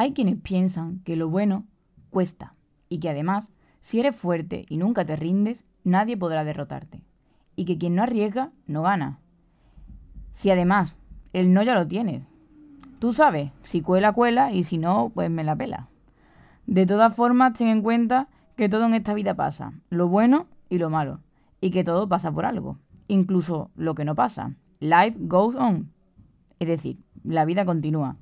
Hay 0.00 0.12
quienes 0.12 0.40
piensan 0.40 1.00
que 1.00 1.16
lo 1.16 1.28
bueno 1.28 1.64
cuesta 2.10 2.52
y 2.88 3.00
que 3.00 3.10
además, 3.10 3.50
si 3.80 3.98
eres 3.98 4.14
fuerte 4.14 4.64
y 4.68 4.76
nunca 4.76 5.04
te 5.04 5.16
rindes, 5.16 5.64
nadie 5.82 6.16
podrá 6.16 6.44
derrotarte. 6.44 7.02
Y 7.56 7.64
que 7.64 7.78
quien 7.78 7.96
no 7.96 8.04
arriesga, 8.04 8.52
no 8.68 8.82
gana. 8.82 9.18
Si 10.34 10.52
además 10.52 10.94
el 11.32 11.52
no 11.52 11.64
ya 11.64 11.74
lo 11.74 11.88
tienes. 11.88 12.22
Tú 13.00 13.12
sabes, 13.12 13.50
si 13.64 13.82
cuela, 13.82 14.12
cuela 14.12 14.52
y 14.52 14.62
si 14.62 14.78
no, 14.78 15.10
pues 15.12 15.30
me 15.30 15.42
la 15.42 15.56
pela. 15.56 15.88
De 16.68 16.86
todas 16.86 17.12
formas, 17.16 17.54
ten 17.54 17.66
en 17.66 17.82
cuenta 17.82 18.28
que 18.54 18.68
todo 18.68 18.86
en 18.86 18.94
esta 18.94 19.14
vida 19.14 19.34
pasa, 19.34 19.72
lo 19.90 20.06
bueno 20.06 20.46
y 20.68 20.78
lo 20.78 20.90
malo, 20.90 21.18
y 21.60 21.72
que 21.72 21.82
todo 21.82 22.08
pasa 22.08 22.30
por 22.30 22.46
algo, 22.46 22.78
incluso 23.08 23.72
lo 23.74 23.96
que 23.96 24.04
no 24.04 24.14
pasa. 24.14 24.54
Life 24.78 25.16
goes 25.18 25.56
on. 25.56 25.90
Es 26.60 26.68
decir, 26.68 26.98
la 27.24 27.44
vida 27.44 27.64
continúa 27.64 28.16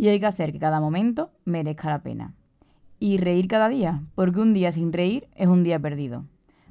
y 0.00 0.08
hay 0.08 0.18
que 0.18 0.24
hacer 0.24 0.50
que 0.50 0.58
cada 0.58 0.80
momento 0.80 1.30
merezca 1.44 1.90
la 1.90 2.02
pena. 2.02 2.32
Y 2.98 3.18
reír 3.18 3.48
cada 3.48 3.68
día, 3.68 4.02
porque 4.14 4.40
un 4.40 4.54
día 4.54 4.72
sin 4.72 4.94
reír 4.94 5.28
es 5.34 5.46
un 5.46 5.62
día 5.62 5.78
perdido. 5.78 6.24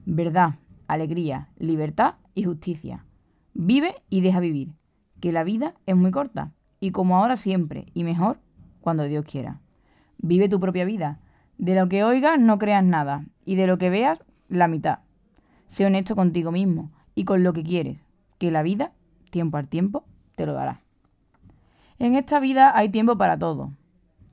Verdad, 0.03 0.55
alegría, 0.87 1.49
libertad 1.59 2.15
y 2.33 2.45
justicia. 2.45 3.05
Vive 3.53 3.93
y 4.09 4.21
deja 4.21 4.39
vivir, 4.39 4.73
que 5.21 5.31
la 5.31 5.43
vida 5.43 5.75
es 5.85 5.95
muy 5.95 6.09
corta 6.09 6.53
y 6.79 6.89
como 6.89 7.17
ahora 7.17 7.35
siempre 7.35 7.85
y 7.93 8.03
mejor 8.03 8.39
cuando 8.81 9.03
Dios 9.03 9.25
quiera. 9.25 9.61
Vive 10.17 10.49
tu 10.49 10.59
propia 10.59 10.85
vida. 10.85 11.19
De 11.59 11.75
lo 11.75 11.87
que 11.87 12.03
oigas 12.03 12.39
no 12.39 12.57
creas 12.57 12.83
nada 12.83 13.25
y 13.45 13.57
de 13.57 13.67
lo 13.67 13.77
que 13.77 13.91
veas 13.91 14.17
la 14.47 14.67
mitad. 14.67 15.01
Sé 15.67 15.85
honesto 15.85 16.15
contigo 16.15 16.51
mismo 16.51 16.89
y 17.13 17.25
con 17.25 17.43
lo 17.43 17.53
que 17.53 17.61
quieres, 17.61 17.99
que 18.39 18.49
la 18.49 18.63
vida, 18.63 18.91
tiempo 19.29 19.57
al 19.57 19.67
tiempo, 19.67 20.03
te 20.35 20.47
lo 20.47 20.53
dará. 20.53 20.81
En 22.01 22.15
esta 22.15 22.39
vida 22.39 22.71
hay 22.77 22.87
tiempo 22.87 23.17
para 23.17 23.37
todo. 23.37 23.73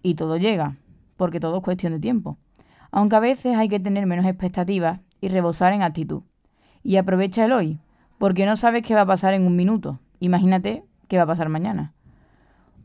Y 0.00 0.14
todo 0.14 0.36
llega, 0.36 0.76
porque 1.16 1.40
todo 1.40 1.56
es 1.56 1.64
cuestión 1.64 1.94
de 1.94 1.98
tiempo. 1.98 2.38
Aunque 2.92 3.16
a 3.16 3.20
veces 3.20 3.56
hay 3.56 3.68
que 3.68 3.80
tener 3.80 4.06
menos 4.06 4.24
expectativas 4.24 5.00
y 5.20 5.30
rebosar 5.30 5.72
en 5.72 5.82
actitud. 5.82 6.22
Y 6.84 6.96
aprovecha 6.96 7.44
el 7.44 7.50
hoy, 7.50 7.80
porque 8.18 8.46
no 8.46 8.54
sabes 8.54 8.84
qué 8.84 8.94
va 8.94 9.00
a 9.00 9.06
pasar 9.06 9.34
en 9.34 9.44
un 9.44 9.56
minuto. 9.56 9.98
Imagínate 10.20 10.84
qué 11.08 11.16
va 11.16 11.24
a 11.24 11.26
pasar 11.26 11.48
mañana. 11.48 11.92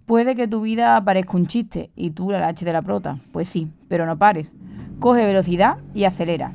Puede 0.07 0.35
que 0.35 0.47
tu 0.47 0.61
vida 0.61 0.99
parezca 1.05 1.37
un 1.37 1.45
chiste 1.45 1.91
y 1.95 2.09
tú 2.09 2.31
la 2.31 2.39
lache 2.39 2.65
de 2.65 2.73
la 2.73 2.81
prota. 2.81 3.19
Pues 3.31 3.49
sí, 3.49 3.71
pero 3.87 4.07
no 4.07 4.17
pares. 4.17 4.51
Coge 4.99 5.23
velocidad 5.23 5.77
y 5.93 6.05
acelera. 6.05 6.53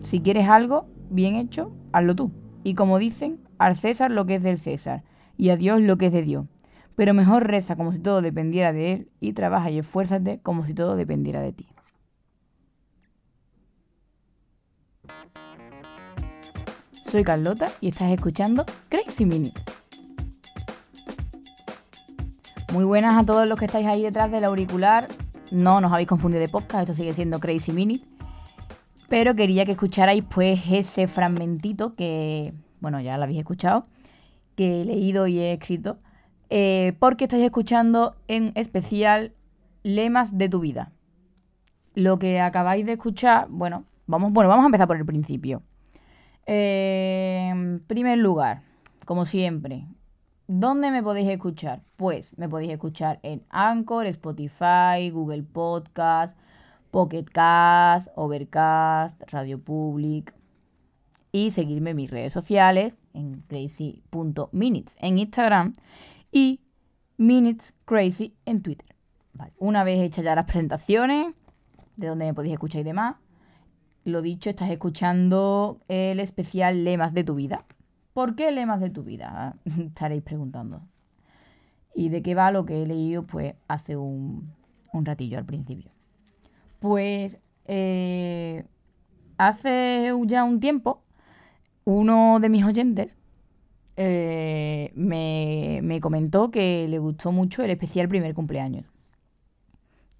Si 0.00 0.20
quieres 0.20 0.48
algo 0.48 0.86
bien 1.10 1.36
hecho, 1.36 1.70
hazlo 1.92 2.16
tú. 2.16 2.32
Y 2.64 2.72
como 2.72 2.98
dicen, 2.98 3.38
al 3.58 3.76
César 3.76 4.10
lo 4.10 4.24
que 4.24 4.36
es 4.36 4.42
del 4.42 4.56
César 4.56 5.02
y 5.36 5.50
a 5.50 5.58
Dios 5.58 5.82
lo 5.82 5.98
que 5.98 6.06
es 6.06 6.12
de 6.12 6.22
Dios 6.22 6.46
pero 7.00 7.14
mejor 7.14 7.46
reza 7.46 7.76
como 7.76 7.94
si 7.94 7.98
todo 7.98 8.20
dependiera 8.20 8.74
de 8.74 8.92
Él 8.92 9.08
y 9.20 9.32
trabaja 9.32 9.70
y 9.70 9.78
esfuérzate 9.78 10.38
como 10.42 10.66
si 10.66 10.74
todo 10.74 10.96
dependiera 10.96 11.40
de 11.40 11.54
ti. 11.54 11.66
Soy 17.02 17.24
Carlota 17.24 17.68
y 17.80 17.88
estás 17.88 18.12
escuchando 18.12 18.66
Crazy 18.90 19.24
Minute. 19.24 19.58
Muy 22.74 22.84
buenas 22.84 23.16
a 23.18 23.24
todos 23.24 23.48
los 23.48 23.58
que 23.58 23.64
estáis 23.64 23.86
ahí 23.86 24.02
detrás 24.02 24.30
del 24.30 24.44
auricular. 24.44 25.08
No 25.50 25.80
nos 25.80 25.94
habéis 25.94 26.08
confundido 26.10 26.42
de 26.42 26.50
podcast, 26.50 26.82
esto 26.82 26.94
sigue 26.94 27.14
siendo 27.14 27.40
Crazy 27.40 27.72
Minute. 27.72 28.04
Pero 29.08 29.34
quería 29.34 29.64
que 29.64 29.72
escucharais 29.72 30.22
pues 30.22 30.60
ese 30.70 31.08
fragmentito 31.08 31.94
que, 31.94 32.52
bueno, 32.80 33.00
ya 33.00 33.16
lo 33.16 33.24
habéis 33.24 33.38
escuchado, 33.38 33.86
que 34.54 34.82
he 34.82 34.84
leído 34.84 35.26
y 35.26 35.38
he 35.38 35.54
escrito 35.54 35.96
eh, 36.50 36.94
porque 36.98 37.24
estáis 37.24 37.44
escuchando 37.44 38.16
en 38.26 38.52
especial 38.56 39.32
lemas 39.84 40.36
de 40.36 40.48
tu 40.48 40.60
vida. 40.60 40.92
Lo 41.94 42.18
que 42.18 42.40
acabáis 42.40 42.84
de 42.84 42.92
escuchar, 42.92 43.46
bueno, 43.48 43.84
vamos, 44.06 44.32
bueno, 44.32 44.48
vamos 44.48 44.64
a 44.64 44.66
empezar 44.66 44.88
por 44.88 44.96
el 44.96 45.06
principio. 45.06 45.62
En 46.46 47.80
primer 47.86 48.18
lugar, 48.18 48.62
como 49.04 49.24
siempre, 49.24 49.86
¿dónde 50.48 50.90
me 50.90 51.04
podéis 51.04 51.30
escuchar? 51.30 51.82
Pues 51.96 52.36
me 52.36 52.48
podéis 52.48 52.72
escuchar 52.72 53.20
en 53.22 53.44
Anchor, 53.50 54.06
Spotify, 54.06 55.10
Google 55.12 55.44
Podcast, 55.44 56.36
Pocket 56.90 57.24
Cast, 57.24 58.08
Overcast, 58.16 59.22
Radio 59.30 59.60
Public. 59.60 60.34
Y 61.32 61.52
seguirme 61.52 61.90
en 61.90 61.96
mis 61.96 62.10
redes 62.10 62.32
sociales 62.32 62.96
en 63.14 63.44
crazy.minutes 63.46 64.96
en 65.00 65.18
Instagram 65.18 65.74
y 66.32 66.60
Minutes 67.16 67.74
Crazy 67.84 68.34
en 68.44 68.62
Twitter. 68.62 68.94
Una 69.58 69.84
vez 69.84 70.00
hechas 70.00 70.24
ya 70.24 70.34
las 70.34 70.44
presentaciones, 70.44 71.34
de 71.96 72.06
donde 72.06 72.26
me 72.26 72.34
podéis 72.34 72.54
escuchar 72.54 72.82
y 72.82 72.84
demás, 72.84 73.16
lo 74.04 74.22
dicho, 74.22 74.50
estás 74.50 74.70
escuchando 74.70 75.80
el 75.88 76.20
especial 76.20 76.84
Lemas 76.84 77.14
de 77.14 77.24
tu 77.24 77.34
vida. 77.34 77.64
¿Por 78.12 78.34
qué 78.34 78.50
Lemas 78.50 78.80
de 78.80 78.90
tu 78.90 79.02
vida? 79.02 79.56
Estaréis 79.78 80.22
preguntando. 80.22 80.82
¿Y 81.94 82.08
de 82.08 82.22
qué 82.22 82.34
va 82.34 82.50
lo 82.50 82.64
que 82.64 82.82
he 82.82 82.86
leído 82.86 83.24
pues 83.24 83.54
hace 83.68 83.96
un, 83.96 84.52
un 84.92 85.04
ratillo 85.04 85.38
al 85.38 85.44
principio? 85.44 85.90
Pues 86.78 87.38
eh, 87.66 88.64
hace 89.38 90.12
ya 90.26 90.44
un 90.44 90.60
tiempo, 90.60 91.02
uno 91.84 92.38
de 92.40 92.48
mis 92.48 92.64
oyentes 92.64 93.16
eh, 94.02 94.92
me, 94.94 96.00
comentó 96.00 96.50
que 96.50 96.88
le 96.88 96.98
gustó 96.98 97.32
mucho 97.32 97.62
el 97.62 97.70
especial 97.70 98.08
primer 98.08 98.32
cumpleaños. 98.32 98.86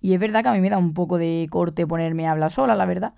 Y 0.02 0.12
es 0.12 0.20
verdad 0.20 0.42
que 0.42 0.48
a 0.50 0.52
mí 0.52 0.60
me 0.60 0.68
da 0.68 0.76
un 0.76 0.92
poco 0.92 1.16
de 1.16 1.46
corte 1.50 1.86
ponerme 1.86 2.26
a 2.26 2.32
hablar 2.32 2.50
sola, 2.50 2.74
la 2.74 2.84
verdad, 2.84 3.14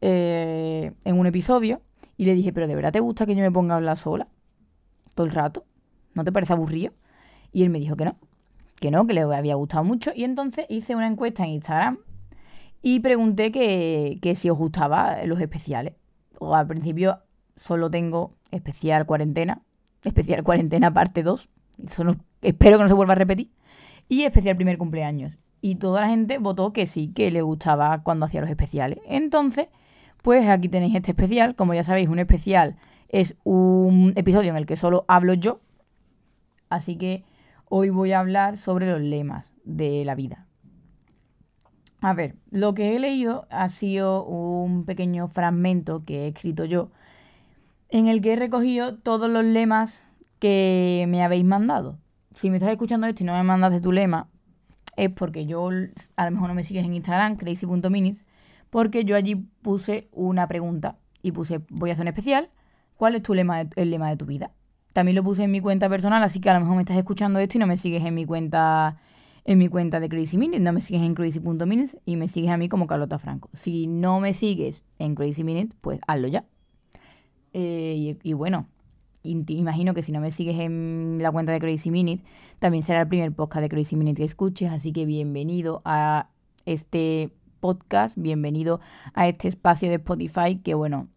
eh, 0.00 0.92
en 1.04 1.18
un 1.18 1.26
episodio. 1.26 1.82
Y 2.16 2.26
le 2.26 2.34
dije, 2.34 2.52
pero 2.52 2.68
¿de 2.68 2.76
verdad 2.76 2.92
te 2.92 3.00
gusta 3.00 3.26
que 3.26 3.34
yo 3.34 3.42
me 3.42 3.50
ponga 3.50 3.74
a 3.74 3.78
hablar 3.78 3.98
sola? 3.98 4.28
Todo 5.16 5.26
el 5.26 5.32
rato. 5.32 5.64
¿No 6.14 6.22
te 6.22 6.30
parece 6.30 6.52
aburrido? 6.52 6.92
Y 7.50 7.64
él 7.64 7.70
me 7.70 7.80
dijo 7.80 7.96
que 7.96 8.04
no, 8.04 8.16
que 8.80 8.92
no, 8.92 9.08
que 9.08 9.14
le 9.14 9.22
había 9.22 9.56
gustado 9.56 9.82
mucho. 9.82 10.12
Y 10.14 10.22
entonces 10.22 10.66
hice 10.68 10.94
una 10.94 11.08
encuesta 11.08 11.42
en 11.42 11.50
Instagram 11.50 11.98
y 12.82 13.00
pregunté 13.00 13.50
que, 13.50 14.20
que 14.22 14.36
si 14.36 14.48
os 14.48 14.58
gustaban 14.58 15.28
los 15.28 15.40
especiales. 15.40 15.94
O 16.38 16.54
al 16.54 16.68
principio 16.68 17.18
solo 17.56 17.90
tengo 17.90 18.36
especial 18.52 19.06
cuarentena, 19.06 19.62
especial 20.04 20.42
cuarentena 20.42 20.92
parte 20.92 21.22
2, 21.22 21.48
eso 21.86 22.16
espero 22.42 22.78
que 22.78 22.82
no 22.84 22.88
se 22.88 22.94
vuelva 22.94 23.12
a 23.12 23.16
repetir, 23.16 23.50
y 24.08 24.22
especial 24.22 24.56
primer 24.56 24.78
cumpleaños. 24.78 25.38
Y 25.60 25.76
toda 25.76 26.02
la 26.02 26.08
gente 26.08 26.38
votó 26.38 26.72
que 26.72 26.86
sí, 26.86 27.08
que 27.14 27.30
le 27.30 27.40
gustaba 27.40 28.02
cuando 28.02 28.26
hacía 28.26 28.42
los 28.42 28.50
especiales. 28.50 28.98
Entonces, 29.06 29.68
pues 30.20 30.46
aquí 30.46 30.68
tenéis 30.68 30.94
este 30.94 31.12
especial. 31.12 31.54
Como 31.54 31.72
ya 31.72 31.84
sabéis, 31.84 32.10
un 32.10 32.18
especial 32.18 32.76
es 33.08 33.36
un 33.44 34.12
episodio 34.16 34.50
en 34.50 34.56
el 34.56 34.66
que 34.66 34.76
solo 34.76 35.06
hablo 35.08 35.32
yo. 35.32 35.60
Así 36.68 36.96
que 36.96 37.24
hoy 37.66 37.88
voy 37.88 38.12
a 38.12 38.20
hablar 38.20 38.58
sobre 38.58 38.90
los 38.90 39.00
lemas 39.00 39.54
de 39.64 40.04
la 40.04 40.14
vida. 40.14 40.46
A 42.00 42.12
ver, 42.12 42.34
lo 42.50 42.74
que 42.74 42.94
he 42.94 42.98
leído 42.98 43.46
ha 43.48 43.70
sido 43.70 44.24
un 44.24 44.84
pequeño 44.84 45.28
fragmento 45.28 46.04
que 46.04 46.24
he 46.24 46.28
escrito 46.28 46.66
yo 46.66 46.90
en 47.94 48.08
el 48.08 48.20
que 48.20 48.32
he 48.32 48.36
recogido 48.36 48.96
todos 48.96 49.30
los 49.30 49.44
lemas 49.44 50.02
que 50.40 51.06
me 51.08 51.22
habéis 51.22 51.44
mandado. 51.44 51.96
Si 52.34 52.50
me 52.50 52.56
estás 52.56 52.72
escuchando 52.72 53.06
esto 53.06 53.22
y 53.22 53.26
no 53.26 53.34
me 53.34 53.44
mandaste 53.44 53.80
tu 53.80 53.92
lema, 53.92 54.28
es 54.96 55.10
porque 55.10 55.46
yo, 55.46 55.70
a 56.16 56.24
lo 56.24 56.30
mejor 56.32 56.48
no 56.48 56.54
me 56.54 56.64
sigues 56.64 56.84
en 56.84 56.94
Instagram, 56.94 57.36
crazy.minis, 57.36 58.26
porque 58.68 59.04
yo 59.04 59.14
allí 59.14 59.36
puse 59.62 60.08
una 60.10 60.48
pregunta 60.48 60.98
y 61.22 61.30
puse, 61.30 61.60
voy 61.70 61.90
a 61.90 61.92
hacer 61.92 62.02
un 62.02 62.08
especial, 62.08 62.50
¿cuál 62.96 63.14
es 63.14 63.22
tu 63.22 63.32
lema, 63.32 63.60
el 63.60 63.90
lema 63.92 64.10
de 64.10 64.16
tu 64.16 64.26
vida? 64.26 64.50
También 64.92 65.14
lo 65.14 65.22
puse 65.22 65.44
en 65.44 65.52
mi 65.52 65.60
cuenta 65.60 65.88
personal, 65.88 66.24
así 66.24 66.40
que 66.40 66.50
a 66.50 66.54
lo 66.54 66.60
mejor 66.60 66.74
me 66.74 66.82
estás 66.82 66.96
escuchando 66.96 67.38
esto 67.38 67.58
y 67.58 67.60
no 67.60 67.68
me 67.68 67.76
sigues 67.76 68.04
en 68.04 68.14
mi 68.14 68.26
cuenta 68.26 68.98
en 69.44 69.58
mi 69.58 69.68
cuenta 69.68 70.00
de 70.00 70.08
Crazy 70.08 70.36
Minutes, 70.36 70.62
no 70.62 70.72
me 70.72 70.80
sigues 70.80 71.02
en 71.02 71.14
crazy.minutes 71.14 71.96
y 72.04 72.16
me 72.16 72.26
sigues 72.26 72.50
a 72.50 72.56
mí 72.56 72.68
como 72.68 72.88
Carlota 72.88 73.20
Franco. 73.20 73.50
Si 73.52 73.86
no 73.86 74.18
me 74.18 74.32
sigues 74.32 74.82
en 74.98 75.14
Crazy 75.14 75.44
Minutes, 75.44 75.76
pues 75.80 76.00
hazlo 76.08 76.26
ya. 76.26 76.44
Eh, 77.56 78.18
y, 78.20 78.32
bueno, 78.32 78.66
imagino 79.22 79.94
que 79.94 80.02
si 80.02 80.10
no 80.10 80.20
me 80.20 80.32
sigues 80.32 80.58
en 80.58 81.18
la 81.22 81.30
cuenta 81.30 81.52
de 81.52 81.60
Crazy 81.60 81.90
Minute, 81.92 82.24
también 82.58 82.82
será 82.82 83.02
el 83.02 83.08
primer 83.08 83.32
podcast 83.32 83.62
de 83.62 83.68
Crazy 83.68 83.94
Minute 83.94 84.16
que 84.16 84.24
escuches. 84.24 84.72
Así 84.72 84.92
que 84.92 85.06
bienvenido 85.06 85.80
a 85.84 86.30
este 86.66 87.30
podcast, 87.60 88.18
bienvenido 88.18 88.80
a 89.14 89.28
este 89.28 89.48
espacio 89.48 89.88
de 89.88 89.96
Spotify 89.96 90.56
que 90.56 90.74
bueno, 90.74 91.08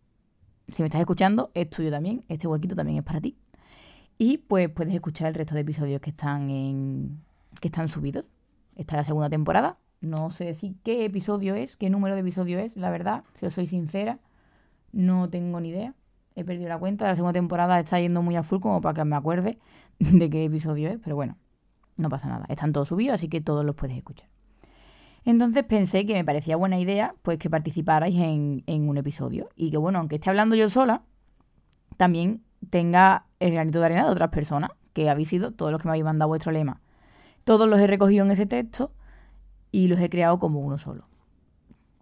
si 0.69 0.83
me 0.83 0.87
estás 0.87 1.01
escuchando, 1.01 1.49
es 1.55 1.69
tuyo 1.71 1.89
también, 1.89 2.23
este 2.29 2.47
huequito 2.47 2.75
también 2.75 2.99
es 2.99 3.03
para 3.03 3.19
ti. 3.19 3.35
Y 4.19 4.37
pues 4.37 4.69
puedes 4.69 4.93
escuchar 4.93 5.29
el 5.29 5.33
resto 5.33 5.55
de 5.55 5.61
episodios 5.61 6.01
que 6.01 6.11
están 6.11 6.51
en 6.51 7.19
que 7.59 7.67
están 7.69 7.87
subidos. 7.87 8.25
Esta 8.75 8.95
es 8.95 8.97
la 8.99 9.03
segunda 9.05 9.29
temporada. 9.29 9.79
No 10.01 10.29
sé 10.29 10.45
decir 10.45 10.75
qué 10.83 11.03
episodio 11.05 11.55
es, 11.55 11.77
qué 11.77 11.89
número 11.89 12.13
de 12.13 12.21
episodio 12.21 12.59
es, 12.59 12.77
la 12.77 12.91
verdad, 12.91 13.23
si 13.39 13.47
os 13.47 13.55
soy 13.55 13.65
sincera, 13.65 14.19
no 14.91 15.29
tengo 15.29 15.59
ni 15.59 15.69
idea 15.69 15.95
he 16.37 16.45
perdido 16.45 16.69
la 16.69 16.77
cuenta. 16.77 17.07
La 17.07 17.15
segunda 17.15 17.33
temporada 17.33 17.79
está 17.79 17.99
yendo 17.99 18.21
muy 18.21 18.35
a 18.35 18.43
full 18.43 18.59
como 18.59 18.79
para 18.79 18.93
que 18.93 19.03
me 19.03 19.15
acuerde 19.15 19.57
de 19.99 20.29
qué 20.29 20.45
episodio 20.45 20.89
es, 20.89 20.99
pero 21.03 21.15
bueno, 21.15 21.35
no 21.97 22.09
pasa 22.09 22.29
nada. 22.29 22.45
Están 22.47 22.71
todos 22.71 22.87
subidos, 22.87 23.15
así 23.15 23.27
que 23.27 23.41
todos 23.41 23.65
los 23.65 23.75
puedes 23.75 23.97
escuchar. 23.97 24.29
Entonces 25.25 25.65
pensé 25.65 26.05
que 26.05 26.13
me 26.13 26.23
parecía 26.23 26.55
buena 26.55 26.79
idea 26.79 27.15
pues 27.23 27.37
que 27.39 27.49
participarais 27.49 28.15
en, 28.15 28.63
en 28.67 28.87
un 28.87 28.97
episodio 28.97 29.49
y 29.55 29.71
que 29.71 29.77
bueno, 29.77 29.99
aunque 29.99 30.15
esté 30.15 30.29
hablando 30.29 30.55
yo 30.55 30.69
sola, 30.69 31.01
también 31.97 32.43
tenga 32.69 33.25
el 33.39 33.51
granito 33.51 33.79
de 33.79 33.85
arena 33.87 34.05
de 34.05 34.11
otras 34.11 34.29
personas, 34.29 34.69
que 34.93 35.09
habéis 35.09 35.29
sido 35.29 35.51
todos 35.51 35.71
los 35.71 35.81
que 35.81 35.87
me 35.87 35.91
habéis 35.91 36.05
mandado 36.05 36.29
vuestro 36.29 36.51
lema. 36.51 36.81
Todos 37.43 37.67
los 37.67 37.79
he 37.79 37.87
recogido 37.87 38.23
en 38.23 38.31
ese 38.31 38.45
texto 38.45 38.91
y 39.71 39.87
los 39.87 39.99
he 39.99 40.09
creado 40.09 40.37
como 40.39 40.59
uno 40.59 40.77
solo. 40.77 41.07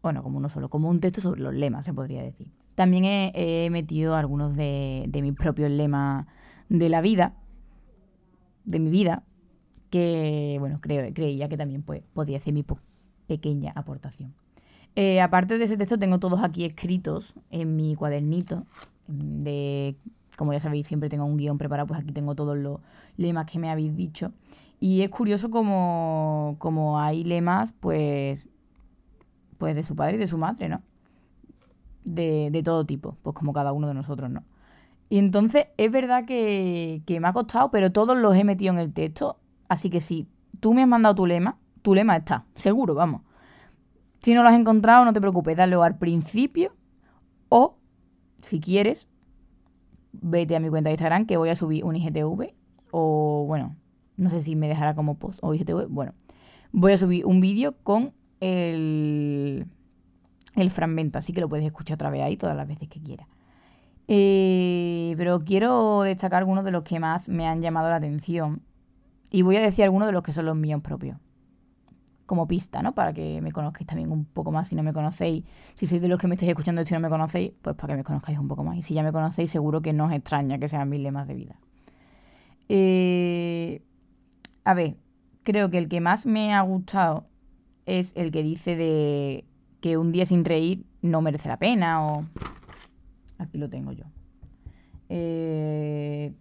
Bueno, 0.03 0.21
como 0.21 0.37
uno 0.37 0.49
solo, 0.49 0.69
como 0.69 0.89
un 0.89 0.99
texto 0.99 1.21
sobre 1.21 1.41
los 1.41 1.53
lemas, 1.53 1.85
se 1.85 1.93
podría 1.93 2.21
decir. 2.21 2.51
También 2.75 3.06
he, 3.06 3.69
metido 3.72 4.16
algunos 4.16 4.56
de, 4.56 5.10
mis 5.22 5.33
propios 5.33 5.72
lemas 5.72 6.27
de 6.69 6.89
la 6.89 7.01
vida, 7.01 7.33
de 8.66 8.80
mi 8.80 8.89
vida, 8.89 9.24
que, 9.89 10.57
bueno, 10.60 10.80
creo, 10.81 11.13
creía 11.13 11.48
que 11.48 11.57
también 11.57 11.83
pues, 11.83 12.04
podía 12.13 12.38
hacer 12.38 12.54
mi 12.54 12.66
pequeña 13.27 13.72
aportación. 13.75 14.33
Eh, 14.95 15.22
aparte 15.22 15.57
de 15.57 15.66
ese 15.66 15.77
texto, 15.77 15.98
tengo 15.98 16.19
todos 16.19 16.42
aquí 16.44 16.66
escritos 16.66 17.33
en 17.50 17.75
mi 17.75 17.95
cuadernito 17.95 18.66
de 19.07 19.95
como 20.36 20.54
ya 20.54 20.60
sabéis, 20.60 20.88
siempre 20.88 21.10
tengo 21.10 21.25
un 21.25 21.38
guion 21.38 21.57
preparado, 21.57 21.88
pues 21.88 22.00
aquí 22.00 22.12
tengo 22.12 22.36
todos 22.36 22.57
los 22.57 22.80
lemas 23.18 23.50
que 23.50 23.60
me 23.60 23.69
habéis 23.69 23.95
dicho. 23.95 24.31
Y 24.80 25.01
es 25.01 25.10
curioso 25.10 25.50
como, 25.50 26.57
como 26.60 27.00
hay 27.00 27.24
lemas, 27.24 27.74
pues, 27.80 28.45
pues 29.57 29.75
de 29.75 29.83
su 29.83 29.95
padre 29.95 30.16
y 30.16 30.19
de 30.19 30.28
su 30.28 30.38
madre, 30.38 30.69
¿no? 30.69 30.81
De, 32.06 32.50
de 32.52 32.63
todo 32.63 32.86
tipo, 32.86 33.18
pues 33.24 33.36
como 33.36 33.52
cada 33.52 33.74
uno 33.74 33.88
de 33.88 33.96
nosotros, 33.96 34.30
¿no? 34.30 34.44
Y 35.10 35.18
entonces 35.19 35.68
es 35.78 35.92
verdad 35.92 36.25
que, 36.25 37.02
que 37.06 37.19
me 37.19 37.28
ha 37.28 37.34
costado, 37.34 37.72
pero 37.72 37.92
todos 37.92 38.18
los 38.18 38.36
he 38.36 38.44
metido 38.44 38.74
en 38.74 38.80
el 38.80 38.94
texto. 38.94 39.38
Así 39.68 39.90
que 39.90 40.02
si 40.02 40.28
tú 40.60 40.74
me 40.74 40.84
has 40.84 40.88
mandado 40.88 41.16
tu 41.16 41.25
lema, 41.25 41.57
tu 41.81 41.94
lema 41.94 42.18
está, 42.18 42.46
seguro, 42.56 42.96
vamos. 42.96 43.22
Si 44.19 44.34
no 44.34 44.42
lo 44.42 44.50
has 44.50 44.60
encontrado, 44.60 45.06
no 45.06 45.13
te 45.13 45.22
preocupes, 45.22 45.56
dale 45.56 45.75
al 45.75 45.98
principio 45.98 46.74
o, 47.50 47.78
si 48.42 48.60
quieres, 48.60 49.07
vete 50.13 50.56
a 50.56 50.60
mi 50.60 50.69
cuenta 50.69 50.90
de 50.90 50.94
Instagram 50.94 51.25
que 51.25 51.38
voy 51.38 51.50
a 51.50 51.56
subir 51.56 51.84
un 51.84 51.96
IGTV 51.96 52.54
o 52.92 53.46
bueno, 53.46 53.75
no 54.18 54.30
sé 54.30 54.42
si 54.42 54.56
me 54.56 54.68
dejará 54.68 54.96
como 54.96 55.19
post 55.19 55.40
o 55.42 55.54
IGTV, 55.54 55.88
bueno, 55.90 56.13
voy 56.72 56.94
a 56.94 56.98
subir 56.98 57.25
un 57.25 57.42
vídeo 57.42 57.75
con 57.84 58.13
el, 58.40 59.68
el 60.56 60.72
fragmento, 60.72 61.19
así 61.19 61.34
que 61.34 61.42
lo 61.42 61.50
puedes 61.50 61.66
escuchar 61.66 61.96
otra 61.96 62.10
vez 62.10 62.22
ahí 62.22 62.38
todas 62.38 62.56
las 62.56 62.68
veces 62.68 62.90
que 62.90 63.00
quieras. 63.00 63.28
Eh, 64.07 65.16
pero 65.18 65.44
quiero 65.44 66.04
destacar 66.04 66.40
algunos 66.40 66.63
de 66.63 66.72
los 66.72 66.84
que 66.84 67.00
más 67.00 67.28
me 67.28 67.48
han 67.48 67.62
llamado 67.62 67.90
la 67.90 67.96
atención 67.96 68.62
y 69.31 69.42
voy 69.42 69.57
a 69.57 69.62
decir 69.62 69.84
algunos 69.84 70.07
de 70.07 70.13
los 70.13 70.24
que 70.24 70.31
son 70.31 70.46
los 70.46 70.56
míos 70.56 70.81
propios 70.81 71.18
como 72.25 72.48
pista, 72.48 72.81
¿no? 72.81 72.94
Para 72.94 73.13
que 73.13 73.42
me 73.42 73.52
conozcáis 73.52 73.88
también 73.88 74.12
un 74.12 74.25
poco 74.25 74.52
más 74.52 74.68
si 74.69 74.75
no 74.75 74.84
me 74.84 74.94
conocéis. 74.94 75.44
Si 75.75 75.86
sois 75.88 76.02
de 76.02 76.07
los 76.07 76.19
que 76.19 76.28
me 76.28 76.36
estáis 76.36 76.50
escuchando 76.50 76.81
y 76.81 76.86
si 76.86 76.94
no 76.94 77.00
me 77.00 77.10
conocéis, 77.10 77.52
pues 77.62 77.75
para 77.75 77.94
que 77.94 77.98
me 78.00 78.04
conozcáis 78.04 78.40
un 78.40 78.48
poco 78.48 78.63
más. 78.63 78.78
Y 78.78 78.84
si 78.84 78.94
ya 78.94 79.04
me 79.04 79.12
conocéis, 79.12 79.52
seguro 79.52 79.81
que 79.81 79.94
no 79.94 80.06
os 80.06 80.13
extraña 80.13 80.57
que 80.60 80.68
sean 80.68 80.90
mis 80.90 81.02
lemas 81.02 81.28
de 81.28 81.34
vida. 81.36 81.56
Eh, 82.69 83.81
a 84.63 84.74
ver, 84.74 84.98
creo 85.44 85.69
que 85.69 85.78
el 85.78 85.88
que 85.90 86.02
más 86.02 86.25
me 86.25 86.54
ha 86.54 86.62
gustado 86.62 87.28
es 87.86 88.13
el 88.16 88.31
que 88.31 88.44
dice 88.44 88.75
de 88.75 89.46
que 89.85 89.97
un 89.97 90.11
día 90.11 90.25
sin 90.25 90.45
reír 90.45 90.83
no 91.03 91.21
merece 91.21 91.47
la 91.47 91.57
pena 91.57 92.03
o... 92.03 92.25
Aquí 93.37 93.59
lo 93.59 93.69
tengo 93.69 93.91
yo. 93.91 94.05
Eh... 95.09 96.33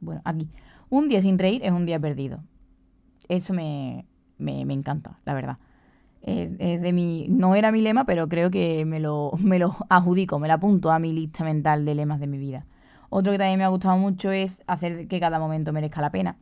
Bueno, 0.00 0.22
aquí. 0.24 0.48
Un 0.88 1.10
día 1.10 1.20
sin 1.20 1.38
reír 1.38 1.62
es 1.64 1.70
un 1.70 1.84
día 1.84 2.00
perdido. 2.00 2.42
Eso 3.28 3.52
me, 3.52 4.06
me, 4.38 4.62
encanta, 4.62 5.18
la 5.26 5.34
verdad. 5.34 5.58
Es, 6.22 6.80
de 6.80 6.92
mi, 6.94 7.26
no 7.28 7.54
era 7.56 7.70
mi 7.72 7.82
lema, 7.82 8.06
pero 8.06 8.26
creo 8.26 8.50
que 8.50 8.86
me 8.86 9.00
lo, 9.00 9.32
me 9.38 9.58
lo 9.58 9.76
adjudico, 9.90 10.38
me 10.38 10.48
lo 10.48 10.54
apunto 10.54 10.90
a 10.90 10.98
mi 10.98 11.12
lista 11.12 11.44
mental 11.44 11.84
de 11.84 11.94
lemas 11.94 12.20
de 12.20 12.26
mi 12.26 12.38
vida. 12.38 12.64
Otro 13.16 13.30
que 13.30 13.38
también 13.38 13.58
me 13.58 13.64
ha 13.64 13.68
gustado 13.68 13.96
mucho 13.96 14.32
es 14.32 14.60
hacer 14.66 15.06
que 15.06 15.20
cada 15.20 15.38
momento 15.38 15.72
merezca 15.72 16.00
la 16.00 16.10
pena. 16.10 16.36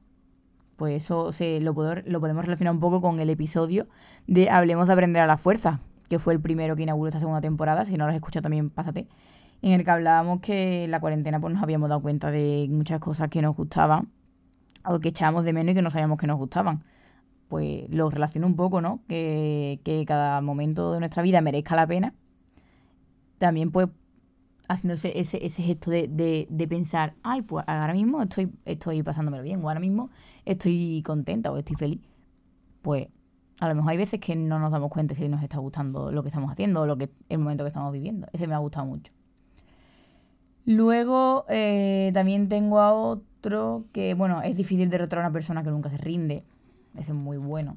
Pues 0.76 1.02
eso 1.02 1.30
se, 1.30 1.60
lo, 1.60 1.74
lo 1.74 2.20
podemos 2.20 2.44
relacionar 2.46 2.72
un 2.72 2.80
poco 2.80 3.02
con 3.02 3.20
el 3.20 3.28
episodio 3.28 3.88
de 4.26 4.48
Hablemos 4.48 4.86
de 4.86 4.94
aprender 4.94 5.20
a 5.20 5.26
la 5.26 5.36
fuerza, 5.36 5.80
que 6.08 6.18
fue 6.18 6.32
el 6.32 6.40
primero 6.40 6.74
que 6.74 6.84
inauguró 6.84 7.10
esta 7.10 7.18
segunda 7.18 7.42
temporada. 7.42 7.84
Si 7.84 7.98
no 7.98 8.06
lo 8.06 8.10
has 8.12 8.16
escuchado 8.16 8.44
también, 8.44 8.70
pásate 8.70 9.06
en 9.60 9.72
el 9.72 9.84
que 9.84 9.90
hablábamos 9.90 10.40
que 10.40 10.86
la 10.88 10.98
cuarentena 10.98 11.38
pues 11.40 11.52
nos 11.52 11.62
habíamos 11.62 11.90
dado 11.90 12.00
cuenta 12.00 12.30
de 12.30 12.68
muchas 12.70 13.00
cosas 13.00 13.28
que 13.28 13.42
nos 13.42 13.54
gustaban 13.54 14.08
o 14.86 14.98
que 14.98 15.10
echábamos 15.10 15.44
de 15.44 15.52
menos 15.52 15.72
y 15.72 15.74
que 15.74 15.82
no 15.82 15.90
sabíamos 15.90 16.18
que 16.18 16.26
nos 16.26 16.38
gustaban. 16.38 16.84
Pues 17.48 17.84
lo 17.90 18.08
relaciono 18.08 18.46
un 18.46 18.56
poco, 18.56 18.80
¿no? 18.80 19.00
Que, 19.08 19.78
cada 20.08 20.40
momento 20.40 20.94
de 20.94 21.00
nuestra 21.00 21.22
vida 21.22 21.42
merezca 21.42 21.76
la 21.76 21.86
pena. 21.86 22.14
También 23.36 23.70
pues 23.70 23.88
haciéndose 24.72 25.18
ese, 25.18 25.44
ese 25.44 25.62
gesto 25.62 25.90
de, 25.90 26.08
de, 26.48 26.68
pensar, 26.68 27.14
ay, 27.22 27.42
pues 27.42 27.64
ahora 27.66 27.92
mismo 27.92 28.22
estoy, 28.22 28.52
estoy 28.64 29.02
pasándomelo 29.02 29.42
bien, 29.42 29.62
o 29.64 29.68
ahora 29.68 29.80
mismo 29.80 30.10
estoy 30.44 31.02
contenta 31.04 31.50
o 31.50 31.56
estoy 31.58 31.76
feliz. 31.76 32.00
Pues 32.82 33.08
a 33.60 33.68
lo 33.68 33.74
mejor 33.74 33.92
hay 33.92 33.96
veces 33.96 34.20
que 34.20 34.34
no 34.34 34.58
nos 34.58 34.72
damos 34.72 34.90
cuenta 34.90 35.14
si 35.14 35.28
nos 35.28 35.42
está 35.42 35.58
gustando 35.58 36.10
lo 36.10 36.22
que 36.22 36.28
estamos 36.28 36.50
haciendo 36.50 36.80
o 36.80 36.86
lo 36.86 36.96
que, 36.96 37.10
el 37.28 37.38
momento 37.38 37.64
que 37.64 37.68
estamos 37.68 37.92
viviendo. 37.92 38.26
Ese 38.32 38.46
me 38.46 38.54
ha 38.54 38.58
gustado 38.58 38.86
mucho. 38.86 39.12
Luego 40.64 41.44
eh, 41.48 42.10
también 42.14 42.48
tengo 42.48 42.80
a 42.80 42.92
otro 42.92 43.84
que, 43.92 44.14
bueno, 44.14 44.42
es 44.42 44.56
difícil 44.56 44.90
derrotar 44.90 45.18
a 45.18 45.22
una 45.22 45.32
persona 45.32 45.62
que 45.62 45.70
nunca 45.70 45.90
se 45.90 45.98
rinde. 45.98 46.44
Ese 46.94 47.12
es 47.12 47.16
muy 47.16 47.36
bueno. 47.36 47.76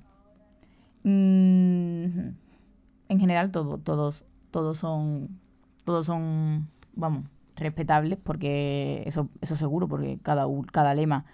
Mm, 1.03 2.29
en 3.09 3.19
general 3.19 3.51
todo, 3.51 3.77
todos, 3.77 4.25
todos 4.51 4.77
son, 4.77 5.39
todos 5.83 6.05
son, 6.05 6.67
vamos, 6.95 7.25
respetables 7.55 8.19
porque 8.21 9.03
eso, 9.05 9.29
eso 9.41 9.55
seguro, 9.55 9.87
porque 9.87 10.19
cada, 10.21 10.45
cada 10.71 10.93
lema 10.93 11.25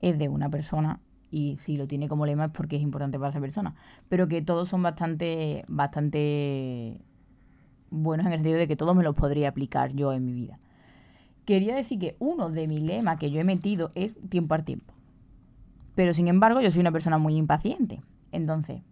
es 0.00 0.18
de 0.18 0.28
una 0.28 0.50
persona 0.50 1.00
y 1.30 1.56
si 1.58 1.76
lo 1.76 1.86
tiene 1.86 2.08
como 2.08 2.26
lema 2.26 2.46
es 2.46 2.50
porque 2.52 2.76
es 2.76 2.82
importante 2.82 3.18
para 3.18 3.30
esa 3.30 3.40
persona. 3.40 3.74
Pero 4.08 4.28
que 4.28 4.42
todos 4.42 4.68
son 4.68 4.82
bastante, 4.82 5.64
bastante 5.68 7.00
buenos 7.90 8.26
en 8.26 8.32
el 8.32 8.38
sentido 8.38 8.58
de 8.58 8.68
que 8.68 8.76
todos 8.76 8.96
me 8.96 9.02
los 9.02 9.14
podría 9.14 9.48
aplicar 9.48 9.92
yo 9.92 10.12
en 10.12 10.24
mi 10.24 10.32
vida 10.32 10.58
quería 11.46 11.76
decir 11.76 11.98
que 11.98 12.16
uno 12.18 12.50
de 12.50 12.68
mis 12.68 12.82
lemas 12.82 13.18
que 13.18 13.30
yo 13.30 13.40
he 13.40 13.44
metido 13.44 13.92
es 13.94 14.14
tiempo 14.28 14.54
al 14.54 14.64
tiempo. 14.64 14.92
Pero 15.94 16.12
sin 16.12 16.28
embargo, 16.28 16.60
yo 16.60 16.70
soy 16.70 16.80
una 16.80 16.92
persona 16.92 17.16
muy 17.16 17.36
impaciente. 17.36 18.02
Entonces, 18.32 18.82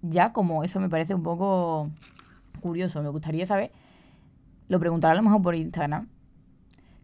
ya 0.00 0.32
como 0.32 0.64
eso 0.64 0.80
me 0.80 0.88
parece 0.88 1.14
un 1.14 1.22
poco 1.22 1.90
curioso, 2.60 3.02
me 3.02 3.10
gustaría 3.10 3.44
saber, 3.44 3.72
lo 4.68 4.80
preguntaré 4.80 5.12
a 5.12 5.16
lo 5.16 5.22
mejor 5.22 5.42
por 5.42 5.54
Instagram, 5.54 6.08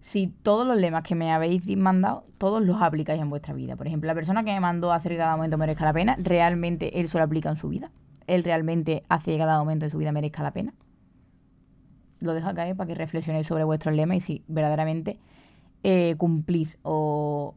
si 0.01 0.29
todos 0.29 0.67
los 0.67 0.79
lemas 0.79 1.03
que 1.03 1.15
me 1.15 1.33
habéis 1.33 1.65
mandado, 1.77 2.25
todos 2.39 2.63
los 2.63 2.81
aplicáis 2.81 3.21
en 3.21 3.29
vuestra 3.29 3.53
vida. 3.53 3.77
Por 3.77 3.87
ejemplo, 3.87 4.07
la 4.07 4.15
persona 4.15 4.45
que 4.45 4.53
me 4.53 4.61
mandó 4.61 4.93
hacer 4.93 5.17
cada 5.17 5.37
momento 5.37 5.59
merezca 5.59 5.85
la 5.85 5.93
pena, 5.93 6.17
¿realmente 6.19 7.01
él 7.01 7.09
se 7.09 7.19
lo 7.19 7.25
aplica 7.25 7.51
en 7.51 7.57
su 7.57 7.69
vida? 7.69 7.91
¿Él 8.27 8.45
realmente 8.45 9.03
hace 9.09 9.33
que 9.33 9.39
cada 9.39 9.59
momento 9.59 9.85
de 9.85 9.91
su 9.91 9.99
vida 9.99 10.13
merezca 10.13 10.43
la 10.43 10.53
pena? 10.53 10.73
lo 12.21 12.35
dejo 12.35 12.55
caer 12.55 12.77
para 12.77 12.89
que 12.89 12.95
reflexionéis 12.95 13.47
sobre 13.47 13.65
vuestros 13.65 13.95
lemas 13.95 14.19
y 14.19 14.21
si 14.21 14.45
verdaderamente 14.47 15.19
eh, 15.83 16.15
cumplís 16.19 16.79
o, 16.83 17.55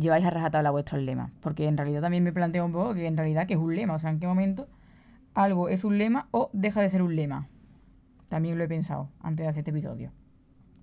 lleváis 0.00 0.24
a 0.24 0.30
rajatabla 0.30 0.70
vuestros 0.70 1.02
lemas. 1.02 1.32
Porque 1.40 1.66
en 1.66 1.76
realidad 1.76 2.02
también 2.02 2.22
me 2.22 2.32
planteo 2.32 2.64
un 2.64 2.72
poco 2.72 2.94
que 2.94 3.06
en 3.06 3.16
realidad 3.16 3.46
que 3.46 3.54
es 3.54 3.60
un 3.60 3.74
lema, 3.74 3.94
o 3.94 3.98
sea, 3.98 4.10
en 4.10 4.20
qué 4.20 4.26
momento 4.26 4.68
algo 5.34 5.68
es 5.68 5.84
un 5.84 5.98
lema 5.98 6.28
o 6.30 6.50
deja 6.52 6.80
de 6.80 6.88
ser 6.90 7.02
un 7.02 7.16
lema. 7.16 7.48
También 8.34 8.58
lo 8.58 8.64
he 8.64 8.68
pensado 8.68 9.10
antes 9.20 9.44
de 9.44 9.48
hacer 9.50 9.60
este 9.60 9.70
episodio. 9.70 10.10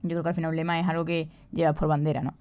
Yo 0.03 0.12
creo 0.12 0.24
que 0.24 0.29
al 0.29 0.36
final 0.36 0.51
un 0.51 0.55
lema 0.55 0.79
es 0.79 0.88
algo 0.88 1.03
que 1.03 1.29
llevas 1.51 1.75
por 1.75 1.89
bandera, 1.89 2.22
¿no? 2.22 2.34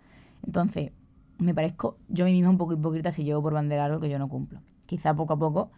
Entonces, 0.46 0.92
me 1.38 1.52
parezco 1.52 1.98
yo 2.06 2.24
a 2.24 2.28
mí 2.28 2.32
misma 2.34 2.50
un 2.50 2.58
poco 2.58 2.74
hipócrita 2.74 3.10
si 3.10 3.24
llevo 3.24 3.42
por 3.42 3.52
bandera 3.52 3.86
algo 3.86 3.98
que 3.98 4.08
yo 4.08 4.20
no 4.20 4.28
cumplo. 4.28 4.60
Quizá 4.86 5.12
poco 5.12 5.32
a 5.32 5.36
poco 5.36 5.72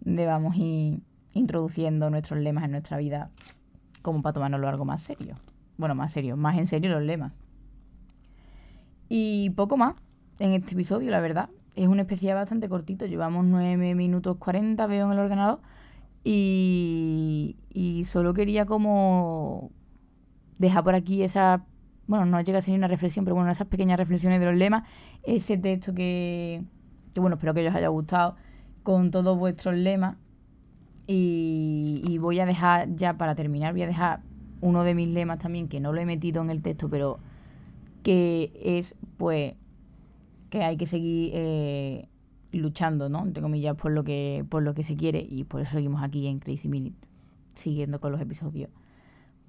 debamos 0.00 0.56
ir 0.56 1.00
introduciendo 1.32 2.10
nuestros 2.10 2.40
lemas 2.40 2.64
en 2.64 2.72
nuestra 2.72 2.96
vida 2.96 3.30
como 4.02 4.20
para 4.20 4.32
tomárnoslo 4.32 4.66
algo 4.66 4.84
más 4.84 5.00
serio. 5.00 5.36
Bueno, 5.78 5.94
más 5.94 6.10
serio, 6.10 6.36
más 6.36 6.58
en 6.58 6.66
serio 6.66 6.90
los 6.90 7.02
lemas. 7.02 7.32
Y 9.08 9.50
poco 9.50 9.76
más 9.76 9.94
en 10.40 10.54
este 10.54 10.74
episodio, 10.74 11.12
la 11.12 11.20
verdad. 11.20 11.50
Es 11.76 11.86
un 11.86 12.00
especial 12.00 12.34
bastante 12.34 12.68
cortito, 12.68 13.06
llevamos 13.06 13.44
9 13.44 13.94
minutos 13.94 14.38
40, 14.38 14.84
veo 14.88 15.06
en 15.06 15.12
el 15.12 15.20
ordenador. 15.20 15.60
Y, 16.24 17.56
y 17.72 18.04
solo 18.04 18.34
quería 18.34 18.66
como 18.66 19.70
dejar 20.58 20.84
por 20.84 20.94
aquí 20.94 21.22
esa, 21.22 21.64
bueno, 22.06 22.26
no 22.26 22.40
llega 22.40 22.58
a 22.58 22.62
ser 22.62 22.70
ni 22.70 22.78
una 22.78 22.88
reflexión, 22.88 23.24
pero 23.24 23.34
bueno, 23.34 23.50
esas 23.50 23.66
pequeñas 23.66 23.98
reflexiones 23.98 24.40
de 24.40 24.46
los 24.46 24.54
lemas, 24.54 24.88
ese 25.24 25.58
texto 25.58 25.94
que, 25.94 26.62
que 27.12 27.20
bueno, 27.20 27.36
espero 27.36 27.54
que 27.54 27.68
os 27.68 27.74
haya 27.74 27.88
gustado, 27.88 28.36
con 28.82 29.10
todos 29.10 29.38
vuestros 29.38 29.74
lemas. 29.74 30.16
Y, 31.06 32.16
voy 32.20 32.38
a 32.40 32.46
dejar, 32.46 32.94
ya 32.94 33.18
para 33.18 33.34
terminar, 33.34 33.72
voy 33.72 33.82
a 33.82 33.86
dejar 33.86 34.20
uno 34.60 34.84
de 34.84 34.94
mis 34.94 35.08
lemas 35.08 35.38
también, 35.38 35.68
que 35.68 35.80
no 35.80 35.92
lo 35.92 36.00
he 36.00 36.06
metido 36.06 36.40
en 36.42 36.50
el 36.50 36.62
texto, 36.62 36.88
pero 36.88 37.18
que 38.02 38.52
es 38.62 38.94
pues 39.18 39.54
que 40.48 40.62
hay 40.62 40.76
que 40.76 40.86
seguir 40.86 41.32
eh, 41.34 42.08
luchando, 42.58 43.08
¿no? 43.08 43.24
Entre 43.24 43.42
comillas, 43.42 43.76
por 43.76 43.92
lo 43.92 44.04
que, 44.04 44.44
por 44.48 44.62
lo 44.62 44.74
que 44.74 44.82
se 44.82 44.96
quiere. 44.96 45.26
Y 45.28 45.44
por 45.44 45.60
eso 45.60 45.72
seguimos 45.72 46.02
aquí 46.02 46.26
en 46.26 46.38
Crazy 46.38 46.68
Minute, 46.68 47.08
siguiendo 47.54 48.00
con 48.00 48.12
los 48.12 48.20
episodios. 48.20 48.70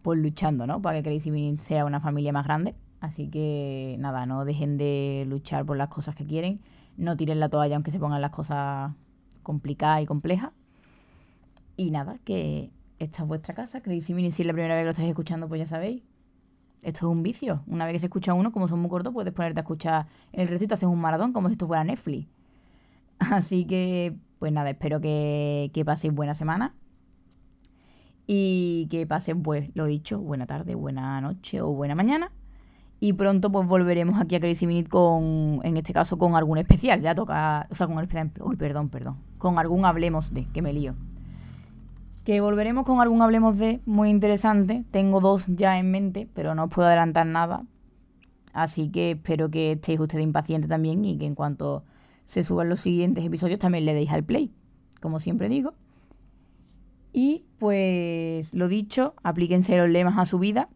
Pues 0.02 0.20
luchando, 0.20 0.68
¿no? 0.68 0.82
Para 0.82 1.02
que 1.02 1.10
Crazy 1.10 1.32
Minute 1.32 1.64
sea 1.64 1.86
una 1.86 2.00
familia 2.00 2.34
más 2.34 2.46
grande. 2.46 2.76
Así 3.00 3.30
que 3.30 3.98
nada, 4.00 4.26
no 4.26 4.46
dejen 4.46 4.78
de 4.78 5.26
luchar 5.28 5.66
por 5.66 5.78
las 5.78 5.90
cosas 5.90 6.16
que 6.16 6.26
quieren. 6.26 6.62
No 6.98 7.18
tiren 7.18 7.40
la 7.40 7.50
toalla 7.50 7.76
aunque 7.76 7.92
se 7.92 8.00
pongan 8.00 8.22
las 8.22 8.32
cosas 8.32 8.94
complicadas 9.44 10.02
y 10.02 10.06
complejas. 10.06 10.52
Y 11.76 11.92
nada, 11.92 12.20
que 12.24 12.72
esta 13.00 13.24
es 13.24 13.28
vuestra 13.28 13.54
casa. 13.54 13.82
Crazy 13.82 14.14
Minute, 14.14 14.34
si 14.34 14.44
es 14.44 14.48
la 14.48 14.54
primera 14.54 14.76
vez 14.76 14.82
que 14.84 14.86
lo 14.86 14.92
estáis 14.92 15.10
escuchando, 15.10 15.48
pues 15.48 15.60
ya 15.60 15.68
sabéis. 15.68 16.04
Esto 16.82 17.00
es 17.00 17.12
un 17.12 17.24
vicio. 17.24 17.64
Una 17.68 17.86
vez 17.86 17.94
que 17.94 18.00
se 18.00 18.06
escucha 18.08 18.34
uno, 18.34 18.52
como 18.52 18.68
son 18.68 18.80
muy 18.80 18.90
cortos, 18.90 19.14
puedes 19.14 19.34
ponerte 19.34 19.60
a 19.60 19.64
escuchar 19.64 20.08
el 20.34 20.48
resto 20.48 20.66
y 20.66 20.68
te 20.68 20.74
haces 20.74 20.90
un 20.90 21.00
maratón 21.00 21.34
como 21.34 21.48
si 21.48 21.54
esto 21.54 21.68
fuera 21.68 21.84
Netflix. 21.84 22.28
Así 23.20 23.66
que, 23.66 24.16
pues 24.40 24.52
nada, 24.52 24.70
espero 24.70 25.02
que, 25.02 25.72
que 25.74 25.86
paséis 25.86 26.14
buena 26.14 26.36
semana. 26.36 26.76
Y 28.26 28.88
que 28.90 29.06
pasen, 29.06 29.44
pues, 29.44 29.70
lo 29.76 29.86
dicho, 29.86 30.20
buena 30.20 30.46
tarde, 30.46 30.76
buena 30.76 31.20
noche 31.22 31.62
o 31.62 31.70
buena 31.70 31.96
mañana. 31.96 32.32
Y 33.00 33.14
pronto, 33.14 33.52
pues, 33.52 33.68
volveremos 33.68 34.20
aquí 34.20 34.36
a 34.36 34.40
Crazy 34.40 34.66
Minute 34.66 34.90
con, 34.90 35.60
en 35.64 35.76
este 35.76 35.92
caso, 35.92 36.18
con 36.18 36.36
algún 36.36 36.58
especial. 36.58 37.02
Ya 37.02 37.16
toca, 37.16 37.68
o 37.70 37.76
sea, 37.76 37.88
con 37.88 37.98
el 37.98 38.04
especial. 38.04 38.32
Uy, 38.40 38.56
perdón, 38.56 38.90
perdón. 38.90 39.18
Con 39.38 39.60
algún 39.60 39.84
Hablemos 39.84 40.34
de, 40.34 40.46
que 40.46 40.62
me 40.62 40.72
lío. 40.72 40.96
Que 42.24 42.40
volveremos 42.40 42.86
con 42.86 43.02
algún 43.02 43.22
Hablemos 43.22 43.58
de 43.58 43.82
muy 43.86 44.10
interesante. 44.10 44.86
Tengo 44.92 45.20
dos 45.20 45.46
ya 45.48 45.78
en 45.78 45.92
mente, 45.92 46.30
pero 46.34 46.56
no 46.56 46.66
os 46.66 46.70
puedo 46.70 46.88
adelantar 46.88 47.26
nada. 47.28 47.66
Así 48.54 48.90
que 48.90 49.12
espero 49.12 49.50
que 49.50 49.74
estéis 49.74 50.00
ustedes 50.00 50.24
impacientes 50.24 50.70
también 50.70 51.04
y 51.04 51.18
que 51.18 51.26
en 51.26 51.36
cuanto 51.36 51.84
se 52.28 52.44
suban 52.44 52.70
los 52.70 52.82
siguientes 52.82 53.26
episodios, 53.26 53.60
también 53.60 53.86
le 53.86 53.94
deis 53.94 54.12
al 54.12 54.24
play, 54.24 54.52
como 55.02 55.20
siempre 55.20 55.50
digo. 55.50 55.74
Y 57.14 57.46
pues 57.60 58.52
lo 58.54 58.68
dicho, 58.68 59.14
aplíquense 59.22 59.78
los 59.78 59.90
lemas 59.90 60.18
a 60.18 60.26
su 60.26 60.40
vida. 60.40 60.70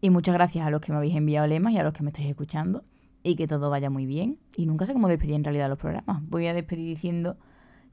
Y 0.00 0.10
muchas 0.10 0.34
gracias 0.34 0.66
a 0.66 0.70
los 0.70 0.80
que 0.80 0.90
me 0.90 0.98
habéis 0.98 1.14
enviado 1.14 1.46
lemas 1.46 1.72
y 1.74 1.78
a 1.78 1.84
los 1.84 1.92
que 1.92 2.02
me 2.02 2.10
estáis 2.10 2.28
escuchando. 2.28 2.84
Y 3.22 3.36
que 3.36 3.46
todo 3.46 3.70
vaya 3.70 3.90
muy 3.90 4.06
bien. 4.06 4.38
Y 4.56 4.66
nunca 4.66 4.86
sé 4.86 4.94
cómo 4.94 5.08
despedir 5.08 5.34
en 5.34 5.44
realidad 5.44 5.68
los 5.68 5.78
programas. 5.78 6.22
Voy 6.28 6.46
a 6.46 6.54
despedir 6.54 6.86
diciendo 6.86 7.36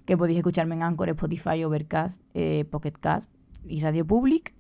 que 0.06 0.18
podéis 0.18 0.38
escucharme 0.38 0.76
en 0.76 0.84
Anchor, 0.84 1.10
Spotify, 1.10 1.64
Overcast, 1.64 2.22
eh, 2.34 2.66
Pocket 2.66 2.94
Cast 2.94 3.30
y 3.66 3.82
Radio 3.82 4.06
Public. 4.06 4.54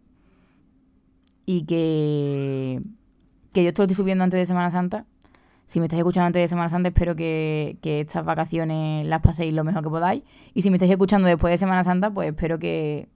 Y 1.45 1.65
que, 1.65 2.81
que 3.53 3.63
yo 3.63 3.69
estoy 3.69 3.93
subiendo 3.95 4.23
antes 4.23 4.39
de 4.39 4.45
Semana 4.45 4.71
Santa 4.71 5.05
si 5.71 5.79
me 5.79 5.85
estáis 5.85 6.01
escuchando 6.01 6.27
antes 6.27 6.41
de 6.41 6.47
Semana 6.49 6.67
Santa, 6.67 6.89
espero 6.89 7.15
que, 7.15 7.77
estas 7.81 8.25
vacaciones 8.25 9.07
las 9.07 9.21
paséis 9.21 9.53
lo 9.53 9.63
mejor 9.63 9.83
que 9.83 9.89
podáis. 9.89 10.23
Y 10.53 10.63
si 10.63 10.69
me 10.69 10.75
estáis 10.75 10.91
escuchando 10.91 11.29
después 11.29 11.49
de 11.49 11.57
Semana 11.57 11.85
Santa, 11.85 12.11
pues 12.11 12.27
espero 12.27 12.59
que, 12.59 13.07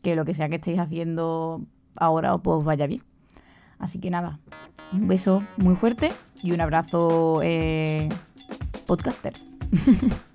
que 0.00 0.14
lo 0.14 0.24
que 0.24 0.34
sea 0.34 0.48
que 0.48 0.56
estéis 0.56 0.78
haciendo 0.78 1.62
ahora 1.96 2.38
pues 2.38 2.64
vaya 2.64 2.86
bien. 2.86 3.02
Así 3.80 3.98
que 3.98 4.10
nada, 4.10 4.38
un 4.92 5.08
beso 5.08 5.42
muy 5.56 5.74
fuerte 5.74 6.10
y 6.40 6.52
un 6.52 6.60
abrazo 6.60 7.40
eh, 7.42 8.08
podcaster. 8.86 9.32